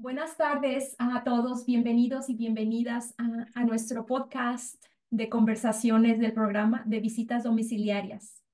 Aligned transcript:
Buenas 0.00 0.36
tardes 0.36 0.94
a 1.00 1.24
todos, 1.24 1.66
bienvenidos 1.66 2.30
y 2.30 2.36
bienvenidas 2.36 3.16
a, 3.18 3.48
a 3.56 3.64
nuestro 3.64 4.06
podcast 4.06 4.80
de 5.10 5.28
conversaciones 5.28 6.20
del 6.20 6.32
programa 6.32 6.84
de 6.86 7.00
visitas 7.00 7.42
domiciliarias. 7.42 8.44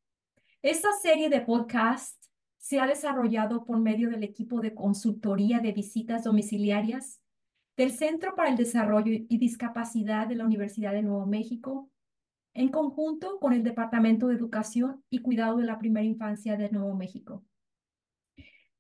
Esta 0.63 0.89
serie 1.03 1.29
de 1.29 1.43
podcast 1.43 2.17
se 2.57 2.81
ha 2.81 2.87
desarrollado 2.87 3.67
por 3.67 3.79
medio 3.79 4.09
del 4.09 4.23
equipo 4.23 4.63
de 4.63 4.73
consultoría 4.73 5.59
de 5.59 5.73
visitas 5.73 6.25
domiciliarias 6.25 7.21
del 7.77 7.91
Centro 7.91 8.35
para 8.35 8.49
el 8.49 8.57
Desarrollo 8.57 9.13
y 9.13 9.37
Discapacidad 9.37 10.27
de 10.27 10.37
la 10.37 10.47
Universidad 10.47 10.93
de 10.93 11.03
Nuevo 11.03 11.27
México, 11.27 11.91
en 12.55 12.71
conjunto 12.71 13.39
con 13.39 13.53
el 13.53 13.63
Departamento 13.63 14.29
de 14.29 14.37
Educación 14.37 15.05
y 15.11 15.19
Cuidado 15.19 15.59
de 15.59 15.67
la 15.67 15.79
Primera 15.79 16.07
Infancia 16.07 16.57
de 16.57 16.71
Nuevo 16.71 16.95
México. 16.95 17.45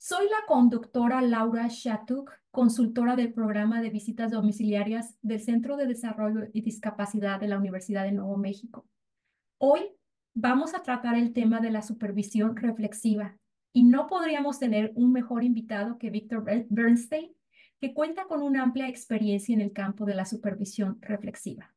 Soy 0.06 0.26
la 0.26 0.44
conductora 0.46 1.22
Laura 1.22 1.66
Shatuk, 1.70 2.30
consultora 2.50 3.16
del 3.16 3.32
programa 3.32 3.80
de 3.80 3.88
visitas 3.88 4.32
domiciliarias 4.32 5.16
del 5.22 5.40
Centro 5.40 5.78
de 5.78 5.86
Desarrollo 5.86 6.50
y 6.52 6.60
Discapacidad 6.60 7.40
de 7.40 7.48
la 7.48 7.56
Universidad 7.56 8.04
de 8.04 8.12
Nuevo 8.12 8.36
México. 8.36 8.86
Hoy 9.56 9.80
vamos 10.34 10.74
a 10.74 10.82
tratar 10.82 11.16
el 11.16 11.32
tema 11.32 11.60
de 11.60 11.70
la 11.70 11.80
supervisión 11.80 12.54
reflexiva 12.54 13.38
y 13.72 13.84
no 13.84 14.06
podríamos 14.06 14.58
tener 14.58 14.92
un 14.94 15.10
mejor 15.10 15.42
invitado 15.42 15.96
que 15.96 16.10
Víctor 16.10 16.44
Bernstein, 16.68 17.34
que 17.80 17.94
cuenta 17.94 18.26
con 18.26 18.42
una 18.42 18.62
amplia 18.62 18.88
experiencia 18.88 19.54
en 19.54 19.62
el 19.62 19.72
campo 19.72 20.04
de 20.04 20.16
la 20.16 20.26
supervisión 20.26 20.98
reflexiva. 21.00 21.74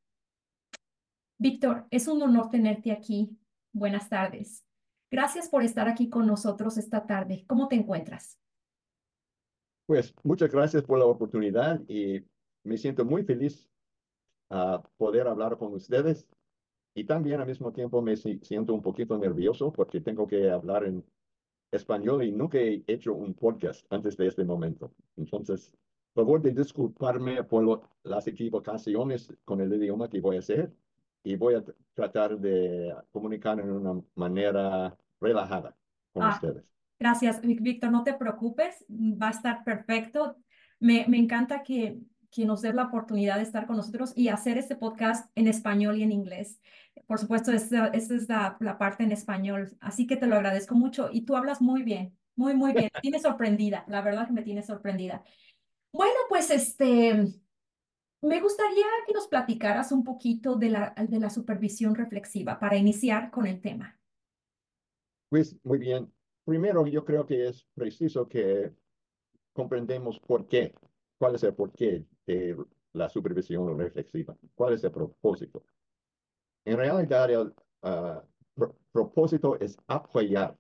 Víctor, 1.38 1.88
es 1.92 2.10
un 2.10 2.22
honor 2.22 2.50
tenerte 2.50 2.92
aquí. 2.92 3.38
Buenas 3.72 4.10
tardes. 4.10 4.67
Gracias 5.10 5.48
por 5.48 5.64
estar 5.64 5.88
aquí 5.88 6.10
con 6.10 6.28
nosotros 6.28 6.78
esta 6.78 7.06
tarde. 7.06 7.46
¿Cómo 7.48 7.68
te 7.68 7.76
encuentras? 7.76 8.38
Pues 9.86 10.14
muchas 10.24 10.52
gracias 10.52 10.84
por 10.84 11.00
la 11.00 11.06
oportunidad 11.06 11.82
y 11.88 12.26
me 12.64 12.78
siento 12.78 13.06
muy 13.06 13.24
feliz 13.24 13.70
a 14.50 14.84
poder 14.98 15.28
hablar 15.28 15.58
con 15.58 15.74
ustedes 15.74 16.28
y 16.94 17.06
también 17.06 17.40
al 17.40 17.48
mismo 17.48 17.72
tiempo 17.72 18.02
me 18.02 18.18
siento 18.18 18.74
un 18.74 18.82
poquito 18.82 19.18
nervioso 19.18 19.72
porque 19.72 20.02
tengo 20.02 20.28
que 20.28 20.50
hablar 20.50 20.84
en 20.84 21.06
español 21.72 22.24
y 22.24 22.32
nunca 22.32 22.58
he 22.58 22.84
hecho 22.88 23.14
un 23.14 23.34
podcast 23.34 23.86
antes 23.94 24.18
de 24.18 24.28
este 24.28 24.44
momento. 24.44 24.92
Entonces, 25.16 25.72
por 26.14 26.26
favor 26.26 26.42
de 26.42 26.52
disculparme 26.52 27.44
por 27.44 27.82
las 28.04 28.28
equivocaciones 28.28 29.34
con 29.46 29.62
el 29.62 29.74
idioma 29.74 30.10
que 30.10 30.20
voy 30.20 30.38
a 30.38 30.40
hacer 30.40 30.74
y 31.32 31.36
voy 31.36 31.56
a 31.56 31.64
tratar 31.94 32.38
de 32.40 32.94
comunicar 33.12 33.60
en 33.60 33.72
una 33.72 34.02
manera 34.16 34.98
relajada 35.20 35.76
con 36.14 36.24
Ah, 36.24 36.30
ustedes. 36.30 36.64
gracias, 37.00 37.42
Víctor. 37.42 37.92
No 37.92 38.04
te 38.04 38.14
preocupes, 38.14 38.86
va 38.90 39.28
a 39.30 39.32
estar 39.32 39.64
perfecto. 39.64 40.38
Me, 40.80 41.06
me 41.08 41.18
encanta 41.18 41.64
que, 41.64 42.00
que 42.32 42.46
nos 42.46 42.62
des 42.62 42.76
la 42.76 42.84
oportunidad 42.86 43.38
de 43.38 43.44
estar 43.44 43.68
con 43.68 43.78
nosotros 43.78 44.14
y 44.16 44.30
hacer 44.30 44.58
este 44.58 44.76
podcast 44.76 45.30
en 45.36 45.48
español 45.48 45.98
y 45.98 46.04
en 46.04 46.12
inglés. 46.12 46.60
Por 47.08 47.20
supuesto, 47.20 47.52
esta, 47.52 47.88
esta 47.88 48.16
es 48.16 48.28
la, 48.30 48.58
la 48.60 48.78
parte 48.78 49.04
en 49.04 49.12
español, 49.12 49.78
así 49.80 50.08
que 50.08 50.18
te 50.18 50.28
lo 50.28 50.36
agradezco 50.36 50.76
mucho. 50.76 51.10
Y 51.12 51.22
tú 51.26 51.36
hablas 51.36 51.62
muy 51.62 51.84
bien, 51.84 52.18
muy, 52.36 52.54
muy 52.56 52.74
bien. 52.74 52.90
Me 52.94 53.02
tienes 53.02 53.22
sorprendida, 53.24 53.86
la 53.88 54.02
verdad 54.02 54.28
que 54.28 54.34
me 54.34 54.44
tienes 54.44 54.66
sorprendida. 54.68 55.24
Bueno, 55.92 56.14
pues 56.30 56.52
este, 56.52 57.28
me 58.22 58.42
gustaría 58.42 58.86
que 59.06 59.14
nos 59.14 59.28
platicaras 59.28 59.92
un 59.92 60.04
poquito 60.04 60.56
de 60.56 60.70
la, 60.70 60.94
de 60.98 61.20
la 61.20 61.30
supervisión 61.30 61.96
reflexiva 61.96 62.60
para 62.60 62.78
iniciar 62.78 63.32
con 63.32 63.46
el 63.46 63.62
tema. 63.62 64.00
Pues 65.30 65.56
muy 65.64 65.78
bien. 65.78 66.12
Primero, 66.46 66.88
yo 66.88 67.04
creo 67.04 67.26
que 67.26 67.48
es 67.48 67.68
preciso 67.76 68.28
que 68.28 68.74
comprendemos 69.54 70.20
por 70.20 70.48
qué, 70.48 70.74
cuál 71.18 71.36
es 71.36 71.44
el 71.44 71.54
porqué 71.54 72.06
de 72.26 72.56
la 72.94 73.10
supervisión 73.10 73.78
reflexiva, 73.78 74.36
cuál 74.56 74.74
es 74.74 74.84
el 74.84 74.92
propósito. 74.92 75.64
En 76.66 76.78
realidad, 76.78 77.30
el 77.30 77.54
ah, 77.84 78.24
pro- 78.54 78.78
propósito 78.92 79.60
es 79.60 79.78
apoyar 79.88 80.58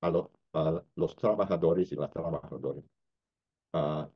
a, 0.00 0.10
lo- 0.10 0.32
a 0.52 0.82
los 0.96 1.14
trabajadores 1.16 1.92
y 1.92 1.96
las 1.96 2.10
trabajadoras 2.10 2.84
ah, 3.72 4.08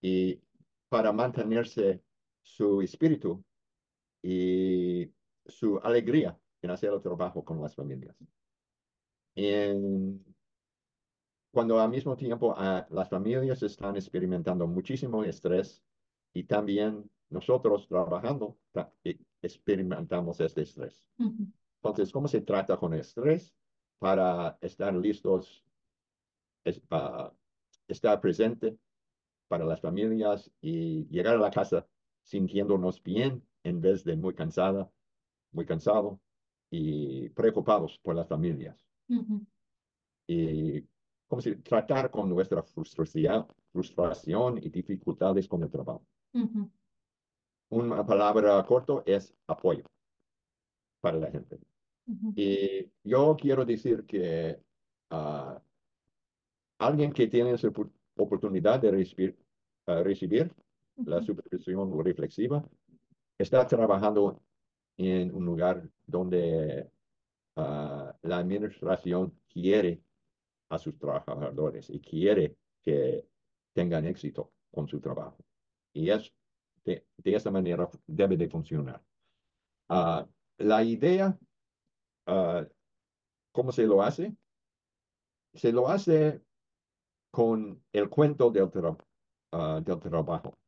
y 0.00 0.40
para 0.88 1.12
mantenerse 1.12 2.02
su 2.42 2.82
espíritu 2.82 3.44
y 4.22 5.12
su 5.46 5.78
alegría 5.82 6.38
en 6.62 6.70
hacer 6.70 6.92
el 6.92 7.00
trabajo 7.00 7.44
con 7.44 7.60
las 7.60 7.74
familias. 7.74 8.16
En 9.34 10.24
cuando 11.52 11.78
al 11.80 11.90
mismo 11.90 12.16
tiempo 12.16 12.54
ah, 12.56 12.86
las 12.90 13.08
familias 13.08 13.62
están 13.62 13.96
experimentando 13.96 14.66
muchísimo 14.66 15.22
estrés 15.24 15.84
y 16.32 16.44
también 16.44 17.10
nosotros 17.28 17.86
trabajando 17.88 18.58
ta- 18.72 18.92
e- 19.04 19.18
experimentamos 19.42 20.40
este 20.40 20.62
estrés. 20.62 21.06
Ujú, 21.18 21.52
Entonces, 21.82 22.12
¿cómo 22.12 22.28
se 22.28 22.40
trata 22.40 22.76
con 22.76 22.94
el 22.94 23.00
estrés? 23.00 23.54
Para 23.98 24.58
estar 24.60 24.94
listos, 24.94 25.64
es- 26.64 26.82
ah, 26.90 27.32
estar 27.88 28.20
presente 28.20 28.78
para 29.48 29.64
las 29.64 29.80
familias 29.80 30.50
y 30.60 31.06
llegar 31.08 31.36
a 31.36 31.40
la 31.40 31.50
casa 31.50 31.86
sintiéndonos 32.22 33.02
bien 33.02 33.42
en 33.64 33.80
vez 33.80 34.04
de 34.04 34.16
muy 34.16 34.34
cansada, 34.34 34.90
muy 35.52 35.64
cansado 35.66 36.20
y 36.70 37.28
preocupados 37.30 37.98
por 38.02 38.14
las 38.14 38.28
familias. 38.28 38.84
Y 40.26 40.82
como 41.28 41.42
si 41.42 41.56
tratar 41.56 42.10
con 42.10 42.28
nuestra 42.28 42.62
frustración, 42.62 43.46
frustración 43.72 44.58
y 44.58 44.68
dificultades 44.70 45.48
con 45.48 45.62
el 45.62 45.70
trabajo. 45.70 46.04
Una 47.70 48.04
palabra 48.04 48.62
corto 48.66 49.02
es 49.06 49.34
apoyo 49.46 49.84
para 51.00 51.18
la 51.18 51.30
gente. 51.30 51.58
Y 52.36 52.90
yo 53.04 53.36
quiero 53.38 53.64
decir 53.64 54.04
que 54.04 54.60
ah, 55.10 55.60
alguien 56.78 57.12
que 57.12 57.26
tiene 57.28 57.52
esa 57.52 57.68
opor- 57.68 57.92
oportunidad 58.16 58.80
de 58.80 58.90
recibir, 58.90 59.38
ah, 59.86 60.02
recibir 60.02 60.52
la 60.96 61.22
supervisión 61.22 62.04
reflexiva 62.04 62.64
está 63.38 63.66
trabajando 63.66 64.42
en 64.96 65.34
un 65.34 65.44
lugar 65.44 65.88
donde 66.06 66.90
ah, 67.56 68.16
la 68.22 68.38
administración 68.38 69.38
quiere 69.48 70.02
a 70.68 70.78
sus 70.78 70.98
trabajadores 70.98 71.90
y 71.90 72.00
quiere 72.00 72.56
que 72.82 73.26
tengan 73.72 74.06
éxito 74.06 74.52
con 74.70 74.86
su 74.86 75.00
trabajo. 75.00 75.44
Y 75.92 76.10
es 76.10 76.32
de, 76.84 77.06
de 77.16 77.34
esa 77.34 77.50
manera 77.50 77.88
debe 78.06 78.36
de 78.36 78.48
funcionar. 78.48 79.02
Ah, 79.88 80.26
la 80.58 80.82
idea, 80.82 81.38
ah, 82.26 82.66
¿cómo 83.50 83.72
se 83.72 83.86
lo 83.86 84.02
hace? 84.02 84.36
Se 85.54 85.72
lo 85.72 85.88
hace 85.88 86.42
con 87.30 87.82
el 87.92 88.08
cuento 88.08 88.50
del, 88.50 88.70
tra- 88.70 89.82
del 89.84 90.00
trabajo. 90.00 90.58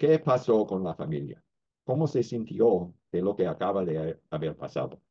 ¿Qué 0.00 0.18
pasó 0.18 0.66
con 0.66 0.82
la 0.82 0.94
familia? 0.94 1.44
¿Cómo 1.84 2.06
se 2.06 2.22
sintió 2.22 2.94
de 3.12 3.20
lo 3.20 3.36
que 3.36 3.46
acaba 3.46 3.84
de 3.84 4.18
haber 4.30 4.56
pasado? 4.56 5.02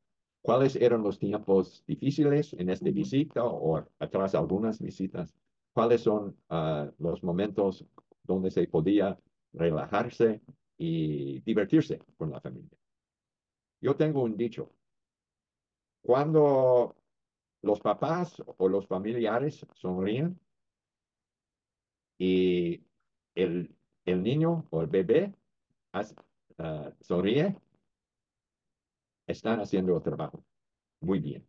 ¿Cuáles 0.42 0.76
eran 0.78 1.04
los 1.04 1.20
tiempos 1.20 1.84
difíciles 1.86 2.54
en 2.54 2.72
esta 2.72 2.90
visita 2.90 3.46
o 3.46 3.86
atrás 4.00 4.34
algunas 4.34 4.82
visitas? 4.82 5.32
¿Cuáles 5.74 6.02
son 6.02 6.36
ah, 6.50 6.90
los 6.98 7.24
momentos 7.24 7.86
donde 8.24 8.50
se 8.50 8.66
podía 8.68 9.16
relajarse 9.54 10.42
y 10.76 11.40
divertirse 11.42 12.00
con 12.18 12.32
la 12.32 12.42
familia? 12.42 12.76
Yo 13.82 13.96
tengo 13.96 14.24
un 14.24 14.36
dicho. 14.36 14.72
Cuando 16.02 16.96
los 17.62 17.80
papás 17.80 18.42
o 18.58 18.68
los 18.68 18.88
familiares 18.88 19.68
sonríen 19.76 20.40
y 22.18 22.84
el, 23.36 23.76
el 24.12 24.24
niño 24.24 24.66
o 24.70 24.82
el 24.82 24.88
bebé 24.88 25.34
hace- 25.92 26.16
ah, 26.58 26.92
sonríe, 27.02 27.56
están 29.28 29.60
haciendo 29.60 29.96
el 29.96 30.04
trabajo 30.04 30.44
muy 31.02 31.20
bien. 31.20 31.48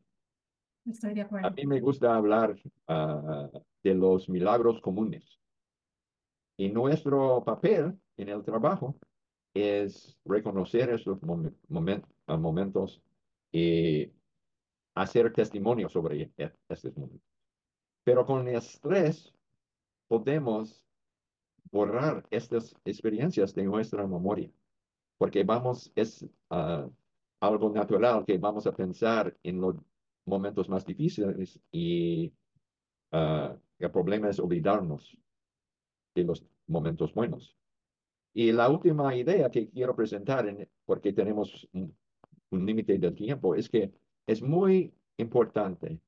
Estoy 0.86 1.14
de 1.14 1.22
A 1.22 1.24
acuerdo. 1.24 1.50
mí 1.50 1.66
me 1.66 1.80
gusta 1.80 2.14
hablar 2.14 2.56
ah, 2.88 3.48
de 3.82 3.94
los 3.94 4.28
milagros 4.28 4.80
comunes. 4.80 5.38
Y 6.56 6.68
nuestro 6.68 7.42
papel 7.44 7.98
en 8.16 8.28
el 8.28 8.44
trabajo 8.44 8.96
es 9.54 10.18
reconocer 10.24 10.90
esos 10.90 11.18
ah, 12.26 12.36
momentos 12.36 13.02
y 13.52 14.12
hacer 14.94 15.32
testimonio 15.32 15.88
sobre 15.88 16.32
e- 16.36 16.52
estos 16.68 16.96
momentos. 16.96 17.26
Pero 18.04 18.24
con 18.26 18.46
el 18.46 18.56
estrés 18.56 19.32
podemos 20.08 20.84
borrar 21.70 22.26
estas 22.30 22.74
experiencias 22.84 23.54
de 23.54 23.64
nuestra 23.64 24.06
memoria, 24.06 24.50
porque 25.18 25.44
vamos, 25.44 25.92
es 25.94 26.26
ah, 26.50 26.88
algo 27.40 27.70
natural 27.70 28.24
que 28.24 28.38
vamos 28.38 28.66
a 28.66 28.72
pensar 28.72 29.36
en 29.42 29.60
los 29.60 29.76
momentos 30.26 30.68
más 30.68 30.84
difíciles 30.84 31.58
y 31.72 32.32
ah, 33.12 33.56
el 33.78 33.90
problema 33.90 34.28
es 34.28 34.38
olvidarnos 34.38 35.16
de 36.14 36.24
los, 36.24 36.44
momentos 36.70 37.12
buenos. 37.12 37.56
Y 38.32 38.52
la 38.52 38.70
última 38.70 39.14
idea 39.14 39.50
que 39.50 39.68
quiero 39.68 39.94
presentar, 39.94 40.46
en, 40.46 40.68
porque 40.86 41.12
tenemos 41.12 41.68
un, 41.72 41.94
un 42.50 42.66
límite 42.66 42.98
de 42.98 43.10
tiempo, 43.10 43.54
es 43.54 43.68
que 43.68 43.92
es 44.26 44.40
muy 44.40 44.94
importante 45.16 46.00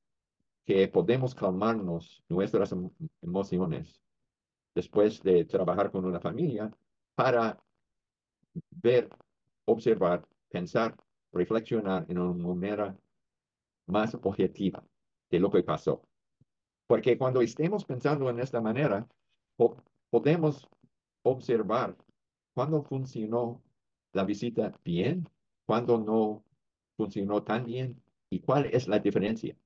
que 0.65 0.87
podemos 0.89 1.35
calmarnos 1.35 2.23
nuestras 2.29 2.75
emociones 3.21 4.01
después 4.75 5.23
de 5.23 5.45
trabajar 5.45 5.91
con 5.91 6.05
una 6.05 6.21
familia 6.21 6.71
para 7.15 7.63
ver, 8.71 9.09
observar, 9.65 10.27
pensar, 10.49 10.97
reflexionar 11.33 12.07
en 12.09 12.19
una 12.19 12.47
manera 12.47 12.97
más 13.87 14.15
objetiva 14.15 14.83
de 15.31 15.41
lo 15.41 15.51
que 15.51 15.63
pasó. 15.63 16.03
Porque 16.87 17.17
cuando 17.17 17.41
estemos 17.41 17.85
pensando 17.85 18.29
en 18.29 18.39
esta 18.39 18.61
manera, 18.61 19.07
podemos 20.11 20.69
observar 21.23 21.97
cuándo 22.55 22.83
funcionó 22.83 23.63
la 24.13 24.25
visita 24.25 24.79
bien, 24.85 25.29
cuándo 25.65 25.99
no 25.99 26.45
funcionó 26.97 27.43
tan 27.43 27.65
bien 27.65 28.03
y 28.29 28.41
cuál 28.41 28.67
es 28.67 28.89
la 28.89 28.99
diferencia. 28.99 29.57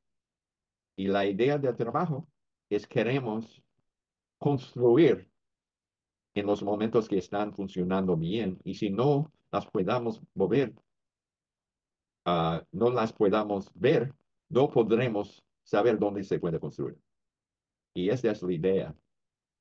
Y 0.96 1.08
la 1.08 1.26
idea 1.26 1.58
del 1.58 1.76
trabajo 1.76 2.28
es 2.70 2.86
queremos 2.86 3.62
construir 4.38 5.30
en 6.34 6.46
los 6.46 6.62
momentos 6.62 7.08
que 7.08 7.18
están 7.18 7.52
funcionando 7.54 8.16
bien 8.16 8.58
y 8.64 8.74
si 8.74 8.90
no 8.90 9.32
las 9.50 9.66
podamos 9.66 10.20
mover, 10.34 10.74
uh, 12.26 12.60
no 12.72 12.90
las 12.90 13.12
podamos 13.12 13.70
ver, 13.74 14.14
no 14.48 14.68
podremos 14.68 15.42
saber 15.62 15.98
dónde 15.98 16.24
se 16.24 16.38
puede 16.38 16.60
construir. 16.60 16.98
Y 17.94 18.10
esa 18.10 18.30
es 18.30 18.42
la 18.42 18.52
idea 18.52 18.94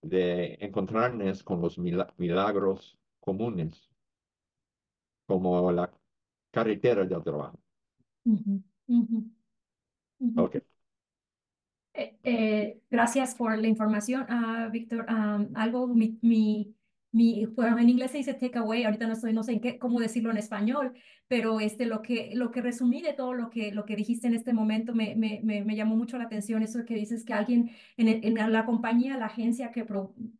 de 0.02 0.58
encontrarnos 0.60 1.44
con 1.44 1.62
los 1.62 1.78
milagros 1.80 2.98
comunes, 3.20 3.90
como 5.26 5.72
la 5.72 5.92
carretera 6.52 7.06
del 7.06 7.24
trabajo. 7.24 7.60
Okay. 10.38 10.62
Eh, 11.98 12.18
eh, 12.24 12.82
gracias 12.92 13.36
por 13.36 13.58
la 13.58 13.68
información, 13.68 14.26
uh, 14.30 14.70
Víctor. 14.70 15.06
Um, 15.10 15.56
algo, 15.56 15.88
mi, 15.88 16.20
mi, 16.22 16.76
mi, 17.14 17.46
bueno, 17.46 17.80
en 17.80 17.90
inglés 17.90 18.12
se 18.12 18.18
dice 18.18 18.34
takeaway, 18.34 18.84
ahorita 18.84 19.08
no, 19.08 19.14
estoy, 19.14 19.32
no 19.32 19.44
sé 19.44 19.54
en 19.54 19.62
qué, 19.62 19.80
cómo 19.80 20.02
decirlo 20.02 20.30
en 20.30 20.36
español, 20.36 20.94
pero 21.30 21.62
este, 21.62 21.86
lo, 21.86 22.02
que, 22.02 22.32
lo 22.34 22.52
que 22.52 22.62
resumí 22.62 23.02
de 23.02 23.14
todo 23.14 23.34
lo 23.34 23.50
que, 23.50 23.72
lo 23.72 23.86
que 23.86 23.96
dijiste 23.96 24.28
en 24.28 24.36
este 24.36 24.52
momento 24.52 24.94
me, 24.94 25.16
me, 25.16 25.40
me, 25.42 25.76
llamó 25.76 25.96
mucho 25.96 26.18
la 26.18 26.26
atención, 26.26 26.64
eso 26.64 26.84
que 26.84 26.96
dices 26.96 27.24
que 27.24 27.32
alguien 27.32 27.72
en, 27.96 28.34
la 28.52 28.66
compañía, 28.66 29.18
la 29.18 29.28
agencia 29.28 29.72
que, 29.72 29.86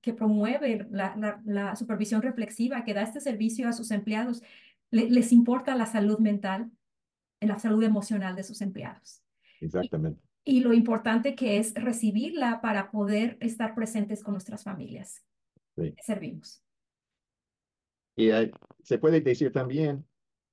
que 0.02 0.14
promueve 0.14 0.86
la, 0.92 1.76
supervisión 1.78 2.22
reflexiva, 2.22 2.84
que 2.84 2.94
da 2.94 3.04
este 3.04 3.22
servicio 3.22 3.70
a 3.70 3.74
sus 3.74 3.92
empleados, 3.92 4.44
les 4.92 5.32
importa 5.32 5.74
la 5.76 5.86
salud 5.86 6.20
mental, 6.20 6.70
la 7.40 7.60
salud 7.60 7.84
emocional 7.84 8.36
de 8.36 8.44
sus 8.44 8.62
empleados. 8.62 9.22
Exactamente 9.62 10.26
lo 10.46 10.74
importante 10.74 11.36
que 11.36 11.58
es 11.58 11.74
recibirla 11.74 12.62
para 12.62 12.92
poder 12.92 13.38
estar 13.42 13.74
presentes 13.74 14.24
con 14.24 14.34
nuestras 14.34 14.64
familias. 14.64 15.24
Servimos. 16.02 16.64
Y 18.16 18.30
eh, 18.30 18.52
se 18.84 18.98
puede 18.98 19.22
decir 19.22 19.52
también, 19.52 20.06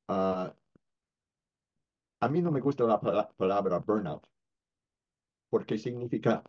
ah, 0.08 0.54
a 2.20 2.28
mí 2.28 2.40
no 2.40 2.50
me 2.50 2.60
gusta 2.60 2.84
la, 2.84 3.00
palabra 3.36 3.78
burnout, 3.78 4.26
porque 5.50 5.78
significa 5.78 6.42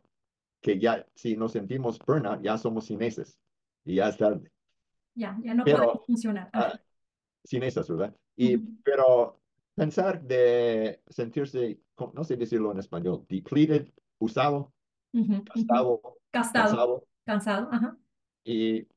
que 0.62 0.80
ya 0.80 1.06
si 1.13 1.36
nos 1.36 1.51
sentimos 1.51 2.00
burnout, 2.00 2.42
ya 2.42 2.57
somos 2.57 2.86
cineses 2.86 3.38
y 3.84 3.96
ya 3.96 4.10
es 4.10 4.18
tarde. 4.18 4.51
Ya, 5.13 5.38
ya 5.44 5.54
no 5.54 5.63
podemos 5.63 6.06
funcionar. 6.06 6.50
Uh, 6.54 6.78
cinesas, 7.44 7.88
¿verdad? 7.89 8.16
Y, 8.36 8.57
Pero 8.57 9.42
pensar 9.75 10.22
de 10.24 11.01
sentirse, 11.07 11.80
no 12.13 12.24
sé 12.24 12.36
decirlo 12.36 12.72
en 12.72 12.80
español, 12.80 13.25
depleted, 13.30 13.88
usado, 14.19 14.74
gastado, 15.12 16.01
cansado, 16.31 17.07
cansado, 17.25 17.69
ajá. 17.72 17.98
Y 18.44 18.88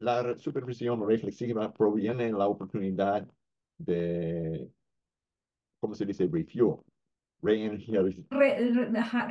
la 0.00 0.36
supervisión 0.38 1.06
reflexiva 1.06 1.72
proviene 1.72 2.26
de 2.26 2.32
la 2.32 2.46
oportunidad 2.46 3.26
de, 3.78 4.70
¿cómo 5.80 5.94
se 5.94 6.06
dice? 6.06 6.28
Refuel, 6.28 7.74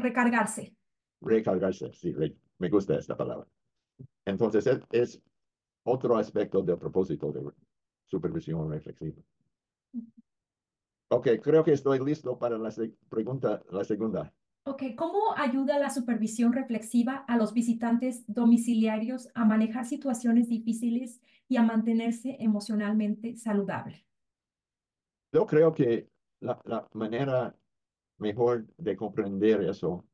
recargarse. 0.01 0.75
Recargarse, 1.21 1.93
sí, 1.93 2.13
me 2.57 2.69
gusta 2.69 2.97
esta 2.97 3.15
palabra. 3.15 3.47
Entonces, 4.25 4.67
es, 4.67 4.81
es 4.91 5.21
otro 5.83 6.17
aspecto 6.17 6.61
del 6.61 6.77
propósito 6.77 7.31
de 7.31 7.49
supervisión 8.05 8.69
reflexiva. 8.69 9.21
Ok, 11.09 11.27
creo 11.41 11.63
que 11.63 11.71
estoy 11.71 12.03
listo 12.03 12.37
para 12.37 12.57
la 12.57 12.69
pregunta, 13.09 13.63
la 13.71 13.83
segunda. 13.85 14.33
Ok, 14.65 14.83
¿cómo 14.97 15.33
ayuda 15.37 15.79
la 15.79 15.89
supervisión 15.89 16.51
reflexiva 16.51 17.23
a 17.27 17.37
los 17.37 17.53
visitantes 17.53 18.25
domiciliarios 18.27 19.29
a 19.33 19.45
manejar 19.45 19.85
situaciones 19.85 20.49
difíciles 20.49 21.21
y 21.47 21.55
a 21.55 21.63
mantenerse 21.63 22.35
emocionalmente 22.41 23.37
saludable? 23.37 24.05
Yo 25.31 25.45
creo 25.45 25.73
que 25.73 26.09
la, 26.41 26.59
la 26.65 26.85
manera 26.91 27.55
mejor 28.17 28.67
de 28.77 28.97
comprender 28.97 29.61
eso 29.61 30.05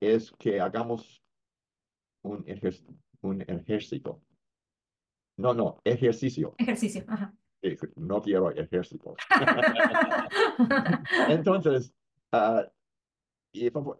es 0.00 0.32
que 0.32 0.60
hagamos 0.60 1.22
un, 2.22 2.44
un 3.20 3.42
ejército. 3.42 4.20
No, 5.36 5.54
no, 5.54 5.80
ejercicio. 5.84 6.56
Ejercicio, 6.58 7.04
ajá 7.06 7.32
no 7.96 8.22
quiero 8.22 8.50
ejército. 8.50 9.16
Entonces, 11.28 11.92
uh, 12.32 12.62
y 13.52 13.70
favor, 13.70 13.98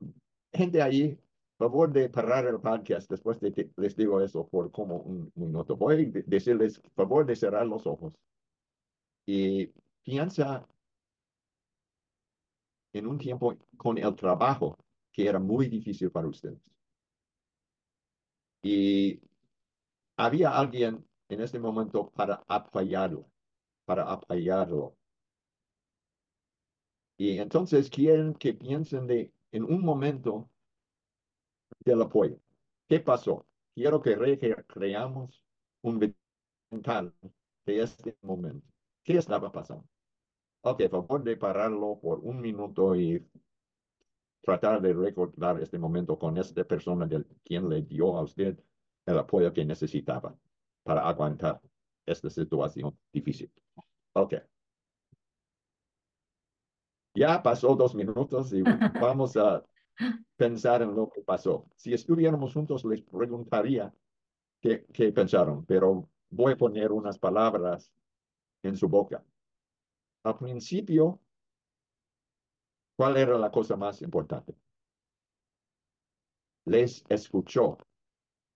gente 0.53 0.83
ahí, 0.83 1.19
favor 1.59 1.93
de 1.93 2.09
parar 2.09 2.47
el 2.47 2.61
podcast 2.61 3.11
después 3.11 3.41
de 3.41 3.53
que 3.53 3.71
les 3.77 3.97
digo 3.97 4.21
eso 4.21 4.47
por 4.47 4.71
como 4.71 4.99
un 4.99 5.33
minuto. 5.35 5.77
Voy 5.77 5.95
a 5.95 6.23
decirles, 6.27 6.81
favor 6.95 7.27
de 7.27 7.37
cerrar 7.37 7.67
los 7.67 7.87
ojos 7.87 8.15
y 9.27 9.67
piensa 10.03 10.67
en 12.93 13.07
un 13.07 13.19
tiempo 13.19 13.57
con 13.77 13.99
el 13.99 14.15
trabajo 14.15 14.77
que 15.13 15.29
era 15.29 15.39
muy 15.39 15.69
difícil 15.69 16.11
para 16.11 16.29
ustedes. 16.29 16.63
Y 18.63 19.21
había 20.17 20.51
alguien 20.51 21.05
en 21.29 21.41
este 21.41 21.59
momento 21.59 22.11
para 22.11 22.43
apoyarlo 22.49 23.29
para 23.89 24.03
apoyarlo. 24.03 24.95
Y 27.17 27.39
entonces 27.39 27.89
quieren 27.89 28.35
que 28.35 28.53
piensen 28.53 29.07
de, 29.07 29.33
en 29.51 29.65
un 29.65 29.83
momento 29.83 30.51
del 31.87 32.03
apoyo. 32.03 32.39
¿Qué 32.87 33.01
pasó? 33.01 33.47
Quiero 33.75 34.03
que 34.03 34.15
recreamos 34.15 35.43
un 35.81 36.15
mental 36.71 37.15
de 37.65 37.81
este 37.81 38.15
momento. 38.21 38.67
¿Qué 39.03 39.17
estaba 39.17 39.51
pasando? 39.51 39.89
Ok, 40.61 40.83
favor 40.91 41.25
de 41.25 41.39
pararlo 41.39 41.99
por 41.99 42.19
un 42.19 42.43
minuto 42.43 42.95
y 42.95 43.27
tratar 44.43 44.83
de 44.83 44.93
recordar 44.93 45.63
este 45.63 45.79
momento 45.79 46.19
con 46.19 46.37
esta 46.37 46.63
persona 46.63 47.07
de 47.07 47.25
quien 47.43 47.71
le 47.71 47.81
dio 47.81 48.19
a 48.19 48.23
usted 48.23 48.63
el 49.07 49.19
apoyo 49.19 49.51
que 49.51 49.65
necesitaba 49.65 50.37
para 50.83 51.09
aguantar 51.09 51.63
esta 52.11 52.31
situación 52.31 52.99
difícil. 53.13 53.51
Ok. 54.15 54.35
Ya 57.15 57.43
pasó 57.43 57.75
dos 57.75 57.95
minutos 57.95 58.53
y 58.53 58.63
vamos 59.01 59.37
a 59.37 59.65
pensar 60.37 60.83
en 60.83 60.95
lo 60.95 61.11
que 61.11 61.23
pasó. 61.23 61.69
Si 61.77 61.93
estuviéramos 61.93 62.53
juntos, 62.55 62.85
les 62.85 63.03
preguntaría 63.03 63.93
qué, 64.61 64.87
qué 64.93 65.13
pensaron, 65.13 65.65
pero 65.67 66.09
voy 66.31 66.53
a 66.53 66.57
poner 66.57 66.93
unas 66.93 67.19
palabras 67.19 67.93
en 68.63 68.77
su 68.77 68.89
boca. 68.89 69.25
Al 70.25 70.39
principio, 70.39 71.21
¿cuál 72.97 73.17
era 73.17 73.39
la 73.39 73.51
cosa 73.51 73.77
más 73.77 74.03
importante? 74.03 74.55
Les 76.67 77.05
escuchó 77.09 77.79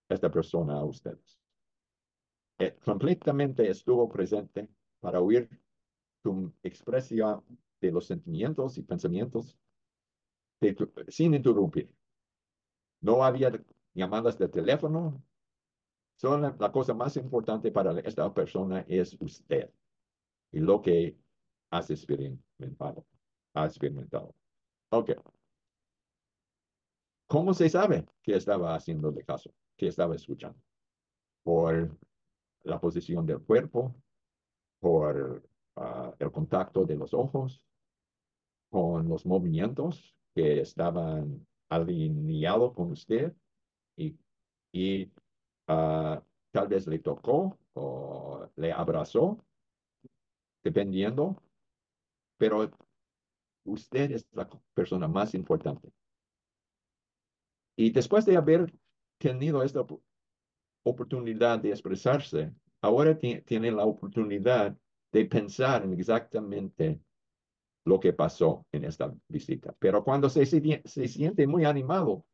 esta 0.08 0.30
persona 0.30 0.74
a 0.74 0.84
ustedes. 0.84 1.41
Completamente 2.84 3.68
estuvo 3.68 4.08
presente 4.08 4.68
para 5.00 5.20
oír 5.20 5.48
tu 6.22 6.52
expresión 6.62 7.42
de 7.80 7.90
los 7.90 8.06
sentimientos 8.06 8.78
y 8.78 8.82
pensamientos 8.82 9.58
sin 11.08 11.34
interrumpir. 11.34 11.92
No 13.00 13.24
había 13.24 13.50
llamadas 13.94 14.38
de 14.38 14.48
teléfono. 14.48 15.22
Solo 16.16 16.54
la, 16.56 16.70
cosa 16.70 16.94
más 16.94 17.16
importante 17.16 17.72
para 17.72 17.98
esta 18.00 18.32
persona 18.32 18.84
es 18.86 19.16
usted 19.20 19.70
y 20.52 20.60
lo 20.60 20.80
que 20.80 21.16
has 21.70 21.90
experimentado. 21.90 23.04
Ha 23.54 23.66
experimentado. 23.66 24.34
Ok. 24.90 25.10
¿Cómo 27.26 27.54
se 27.54 27.68
sabe 27.68 28.06
que 28.22 28.36
estaba 28.36 28.74
haciendo 28.74 29.10
de 29.10 29.24
caso? 29.24 29.52
Que 29.76 29.88
estaba 29.88 30.14
escuchando? 30.14 30.60
por 31.42 31.96
la 32.64 32.80
posición 32.80 33.26
del 33.26 33.40
cuerpo, 33.40 33.94
por 34.80 35.42
ah, 35.76 36.14
el 36.18 36.30
contacto 36.30 36.84
de 36.84 36.96
los 36.96 37.14
ojos, 37.14 37.64
con 38.70 39.08
los 39.08 39.26
movimientos 39.26 40.16
que 40.34 40.60
estaban 40.60 41.46
alineados 41.68 42.72
con 42.72 42.92
usted 42.92 43.34
y, 43.96 44.16
y 44.72 45.10
ah, 45.68 46.22
tal 46.50 46.68
vez 46.68 46.86
le 46.86 46.98
tocó 46.98 47.58
o 47.74 48.48
le 48.56 48.72
abrazó, 48.72 49.38
dependiendo, 50.62 51.42
pero 52.38 52.70
usted 53.64 54.10
es 54.12 54.26
la 54.32 54.48
persona 54.74 55.08
más 55.08 55.34
importante. 55.34 55.92
Y 57.76 57.90
después 57.90 58.24
de 58.26 58.36
haber 58.36 58.72
tenido 59.18 59.62
esta 59.62 59.86
oportunidad 60.84 61.60
de 61.60 61.70
expresarse, 61.70 62.52
ahora 62.80 63.18
tiene 63.18 63.70
la 63.70 63.84
oportunidad 63.84 64.76
de 65.12 65.24
pensar 65.26 65.84
en 65.84 65.92
exactamente 65.92 67.00
lo 67.84 68.00
que 68.00 68.12
pasó 68.12 68.66
en 68.72 68.84
esta 68.84 69.12
visita. 69.28 69.74
Pero 69.78 70.04
cuando 70.04 70.28
se, 70.28 70.46
se 70.46 71.08
siente 71.08 71.46
muy 71.46 71.64
animado, 71.64 72.24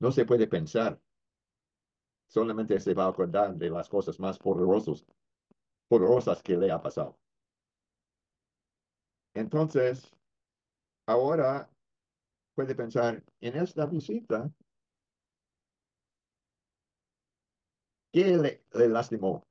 no 0.00 0.12
se 0.12 0.24
puede 0.24 0.46
pensar. 0.46 1.00
Solamente 2.28 2.78
se 2.80 2.94
va 2.94 3.04
a 3.04 3.08
acordar 3.08 3.54
de 3.56 3.70
las 3.70 3.88
cosas 3.88 4.20
más 4.20 4.38
poderosas, 4.38 5.06
poderosas 5.88 6.42
que 6.42 6.56
le 6.56 6.70
ha 6.70 6.80
pasado. 6.80 7.18
Entonces, 9.34 10.14
ahora 11.06 11.70
puede 12.54 12.74
pensar 12.74 13.22
en 13.40 13.56
esta 13.56 13.86
visita, 13.86 14.50
¿qué 18.12 18.36
le, 18.36 18.88
lastimó? 18.88 19.46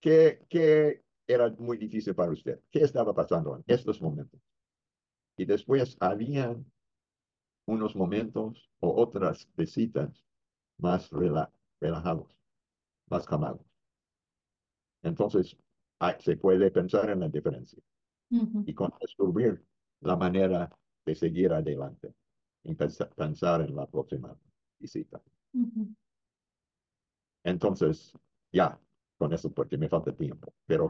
¿Qué, 0.00 0.44
¿Qué 0.48 1.02
era 1.26 1.48
muy 1.58 1.76
difícil 1.76 2.14
para 2.14 2.32
usted? 2.32 2.60
¿Qué 2.70 2.80
estaba 2.80 3.14
pasando 3.14 3.56
en 3.56 3.64
estos 3.66 4.00
momentos? 4.00 4.40
Y 5.36 5.44
después 5.44 5.96
habían 6.00 6.64
unos 7.66 7.94
momentos 7.94 8.70
o 8.80 9.00
otras 9.00 9.48
visitas 9.56 10.24
más 10.78 11.10
relajados, 11.10 12.36
más 13.08 13.26
calmados. 13.26 13.64
Entonces, 15.02 15.56
se 16.18 16.36
puede 16.36 16.70
pensar 16.70 17.10
en 17.10 17.20
la 17.20 17.28
diferencia 17.28 17.82
y 18.30 18.74
descubrir 19.00 19.64
la 20.00 20.16
manera 20.16 20.70
de 21.04 21.14
seguir 21.14 21.52
adelante 21.52 22.12
y 22.64 22.74
pensar, 22.74 23.60
en 23.60 23.74
la 23.74 23.86
próxima 23.86 24.36
visita. 24.78 25.20
Entonces, 27.44 28.12
ya, 28.52 28.78
con 29.18 29.32
eso 29.32 29.52
porque 29.52 29.78
me 29.78 29.88
falta 29.88 30.14
tiempo, 30.14 30.52
pero 30.66 30.88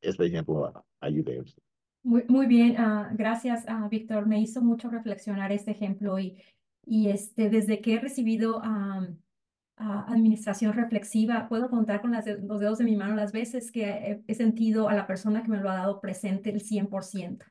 este 0.00 0.26
ejemplo 0.26 0.72
ayude 1.00 1.38
a 1.38 1.42
usted. 1.42 1.62
Muy, 2.02 2.24
muy 2.28 2.46
bien, 2.46 2.76
ah, 2.78 3.10
gracias, 3.12 3.64
ah, 3.68 3.86
Víctor. 3.90 4.26
Me 4.26 4.40
hizo 4.40 4.62
mucho 4.62 4.88
reflexionar 4.88 5.52
este 5.52 5.72
ejemplo 5.72 6.18
y, 6.18 6.42
y 6.86 7.10
este, 7.10 7.50
desde 7.50 7.80
que 7.80 7.94
he 7.94 8.00
recibido 8.00 8.62
administración 9.80 10.74
reflexiva, 10.74 11.48
puedo 11.48 11.70
contar 11.70 12.02
con 12.02 12.12
las 12.12 12.26
los 12.26 12.60
dedos 12.60 12.78
de 12.78 12.84
mi 12.84 12.96
mano 12.96 13.14
las 13.14 13.32
veces 13.32 13.72
que 13.72 14.22
he, 14.26 14.34
sentido 14.34 14.88
a 14.88 14.94
la 14.94 15.06
persona 15.06 15.42
que 15.42 15.48
me 15.48 15.58
lo 15.58 15.70
ha 15.70 15.76
dado 15.76 16.00
presente 16.00 16.50
el 16.50 16.60
100%. 16.60 17.44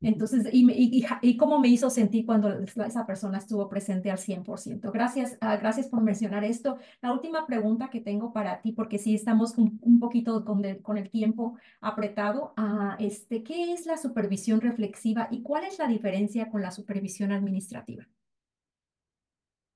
Entonces, 0.00 0.48
y, 0.52 1.36
cómo 1.36 1.58
me 1.58 1.68
hizo 1.68 1.90
sentir 1.90 2.24
cuando 2.24 2.60
esa 2.60 3.04
persona 3.04 3.38
estuvo 3.38 3.68
presente 3.68 4.10
al 4.10 4.18
100%. 4.18 4.92
Gracias, 4.92 5.32
uh, 5.42 5.58
gracias 5.60 5.88
por 5.88 6.02
mencionar 6.02 6.44
esto. 6.44 6.78
La 7.02 7.12
última 7.12 7.46
pregunta 7.46 7.90
que 7.90 8.00
tengo 8.00 8.32
para 8.32 8.60
ti, 8.62 8.72
porque 8.72 8.98
sí 8.98 9.14
estamos 9.14 9.58
un, 9.58 9.98
poquito 9.98 10.44
con, 10.44 10.62
con, 10.82 10.98
el 10.98 11.10
tiempo 11.10 11.56
apretado, 11.80 12.54
uh, 12.56 12.94
este, 13.00 13.42
¿qué 13.42 13.72
es 13.72 13.86
la 13.86 13.96
supervisión 13.96 14.60
reflexiva 14.60 15.26
y 15.32 15.42
cuál 15.42 15.64
es 15.64 15.78
la 15.78 15.88
diferencia 15.88 16.48
con 16.48 16.62
la 16.62 16.70
supervisión 16.70 17.32
administrativa? 17.32 18.08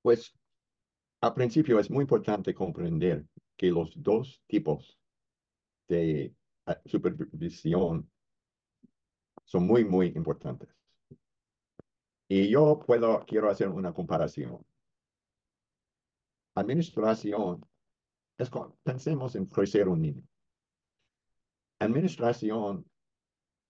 Pues, 0.03 0.33
al 1.21 1.35
principio 1.35 1.81
es 1.81 1.91
muy 1.91 2.03
importante 2.03 2.55
comprender 2.55 3.27
que 3.57 3.71
los 3.71 4.01
dos 4.01 4.41
tipos 4.47 4.99
de 5.89 6.33
supervisión 6.87 8.09
son 9.45 9.67
muy, 9.67 9.85
muy 9.85 10.09
importantes. 10.09 10.69
Y 12.29 12.49
yo 12.49 12.79
puedo, 12.79 13.25
quiero 13.27 13.51
hacer 13.51 13.69
una 13.69 13.93
comparación. 13.93 14.65
Administración, 16.55 17.67
es, 18.39 18.51
pensemos 18.83 19.37
en 19.37 19.47
crecer 19.47 19.89
un 19.89 20.03
niño. 20.03 20.23
Administración, 21.79 22.89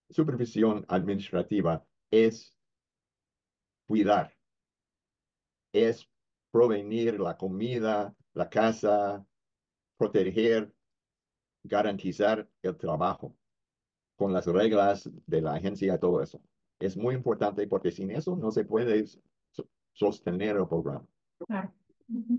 supervisión 0.09 0.85
administrativa 0.87 1.85
es 2.11 2.55
cuidar, 3.87 4.33
es 5.73 6.09
provenir 6.51 7.19
la 7.19 7.35
comida, 7.37 8.15
la 8.33 8.49
casa, 8.49 9.25
proteger, 9.97 10.73
garantizar 11.63 12.47
el 12.61 12.77
trabajo 12.77 13.35
con 14.15 14.33
las 14.33 14.45
reglas 14.45 15.09
de 15.25 15.41
la 15.41 15.53
agencia, 15.55 15.99
todo 15.99 16.21
eso. 16.21 16.41
Es 16.79 16.97
muy 16.97 17.15
importante 17.15 17.67
porque 17.67 17.91
sin 17.91 18.11
eso 18.11 18.35
no 18.35 18.51
se 18.51 18.65
puede 18.65 19.05
sostener 19.93 20.57
el 20.57 20.67
programa. 20.67 21.07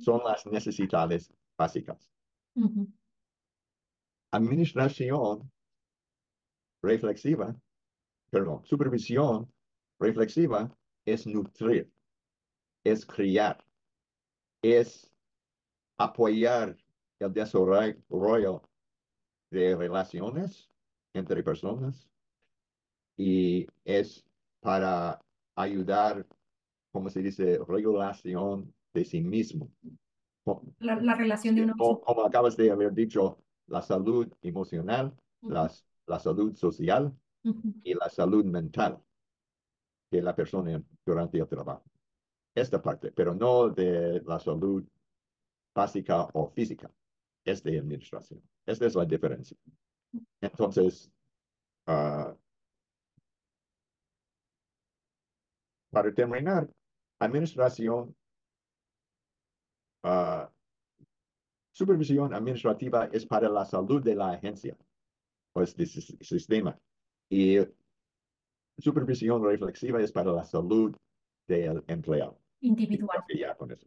Son 0.00 0.23
las 0.25 0.47
necesidades 0.47 1.33
básicas. 1.57 2.11
Administración 4.31 5.50
reflexiva, 6.83 7.57
perdón, 8.31 8.64
supervisión 8.64 9.50
reflexiva 9.99 10.76
es 11.04 11.26
nutrir, 11.26 11.90
es 12.85 13.07
criar, 13.07 13.64
es 14.62 15.11
apoyar 15.97 16.76
el 17.21 17.33
desarrollo 17.33 18.62
de 19.50 19.76
relaciones 19.76 20.74
entre 21.14 21.42
personas 21.42 22.09
y 23.16 23.66
es 23.85 24.25
para 24.61 25.21
ayudar, 25.54 26.26
como 26.92 27.09
se 27.09 27.23
dice, 27.23 27.59
regulación 27.66 28.75
de 28.92 29.04
sí 29.04 29.21
mismo. 29.21 29.71
La, 30.78 31.14
relación 31.14 31.54
de 31.54 31.62
uno 31.62 31.75
como, 31.78 32.00
como 32.00 32.25
acabas 32.25 32.56
de 32.56 32.71
haber 32.71 32.92
dicho, 32.92 33.38
la 33.66 33.80
salud 33.80 34.30
emocional, 34.42 35.14
las, 35.40 35.87
la 36.06 36.18
salud 36.18 36.54
social 36.54 37.16
y 37.83 37.94
la 37.94 38.09
salud 38.11 38.44
mental 38.44 39.00
de 40.11 40.23
la 40.23 40.35
persona 40.35 40.83
durante 41.04 41.38
el 41.38 41.49
trabajo. 41.49 41.85
Esta 42.54 42.80
parte, 42.80 43.11
pero 43.12 43.35
no 43.35 43.68
de 43.68 44.23
la 44.26 44.38
salud 44.38 44.85
básica 45.75 46.28
o 46.33 46.49
física. 46.50 46.90
Es 47.44 47.62
de 47.62 47.78
administración. 47.78 48.42
Esta 48.64 48.87
es 48.87 48.94
la 48.94 49.04
diferencia. 49.04 49.56
Entonces, 50.40 51.11
uh, 51.87 52.35
para 55.90 56.12
terminar, 56.14 56.68
administración, 57.21 58.14
uh, 60.04 60.47
supervisión 61.73 62.35
administrativa 62.35 63.06
es 63.12 63.26
para 63.26 63.49
la 63.49 63.64
salud 63.64 64.02
de 64.02 64.14
la 64.14 64.30
agencia, 64.30 64.76
pues 65.52 65.75
del 65.76 65.88
sistema. 65.88 66.78
Y 67.28 67.59
supervisión 68.78 69.44
reflexiva 69.44 70.00
es 70.00 70.12
para 70.12 70.33
la 70.33 70.44
salud 70.44 70.94
del 71.47 71.83
empleado. 71.87 72.38
Individual. 72.61 73.25
Ya 73.28 73.54
con 73.56 73.71
eso. 73.71 73.87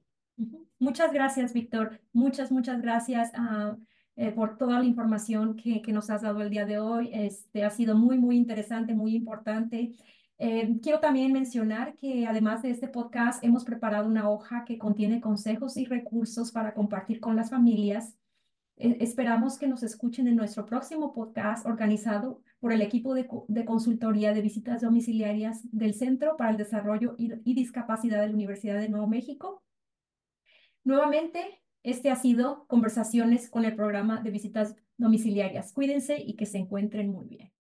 Muchas 0.80 1.12
gracias, 1.12 1.54
Víctor. 1.54 2.00
Muchas, 2.14 2.52
muchas 2.52 2.82
gracias. 2.82 3.32
Uh, 3.34 3.78
eh, 4.18 4.32
por 4.32 4.58
toda 4.58 4.80
la 4.80 4.86
información 4.86 5.56
que, 5.56 5.82
que, 5.84 5.94
nos 5.94 6.10
has 6.10 6.24
dado 6.24 6.42
el 6.42 6.50
día 6.50 6.66
de 6.66 6.80
hoy. 6.80 7.12
Este, 7.14 7.64
ha 7.64 7.70
sido 7.70 7.96
muy, 7.96 8.18
muy 8.18 8.36
interesante, 8.36 8.96
muy 8.96 9.16
importante. 9.16 9.94
Eh, 10.40 10.80
quiero 10.82 11.00
también 11.00 11.32
mencionar 11.32 11.96
que 11.98 12.26
además 12.26 12.64
de 12.64 12.72
este 12.72 12.88
podcast, 12.88 13.44
hemos 13.44 13.64
preparado 13.64 14.08
una 14.08 14.28
hoja 14.28 14.66
que 14.66 14.80
contiene 14.80 15.22
consejos 15.22 15.78
y 15.78 15.86
recursos 15.86 16.52
para 16.52 16.74
compartir 16.74 17.20
con 17.20 17.36
las 17.36 17.52
familias. 17.52 18.16
Eh, 18.78 18.98
esperamos 19.02 19.60
que 19.60 19.68
nos 19.68 19.84
escuchen 19.84 20.28
en 20.28 20.36
nuestro 20.36 20.66
próximo 20.66 21.14
podcast 21.14 21.68
organizado 21.68 22.42
por 22.60 22.74
el 22.74 22.82
equipo 22.82 23.14
de, 23.14 23.28
de, 23.48 23.66
consultoría 23.66 24.34
de 24.34 24.42
visitas 24.42 24.82
domiciliarias 24.82 25.60
del 25.72 25.94
Centro 25.94 26.38
para 26.38 26.50
el 26.50 26.58
Desarrollo 26.58 27.14
y, 27.20 27.34
y 27.44 27.54
Discapacidad 27.54 28.22
de 28.22 28.30
la 28.30 28.34
Universidad 28.34 28.80
de 28.80 28.90
Nuevo 28.90 29.06
México. 29.06 29.64
Nuevamente, 30.84 31.62
este 31.84 32.10
ha 32.10 32.16
sido 32.16 32.66
Conversaciones 32.68 33.50
con 33.50 33.66
el 33.66 33.76
programa 33.76 34.22
de 34.22 34.32
visitas 34.32 34.76
domiciliarias. 34.98 35.74
Cuídense 35.74 36.18
y 36.20 36.36
que 36.36 36.46
se 36.46 36.58
encuentren 36.58 37.10
muy 37.12 37.28
bien. 37.28 37.52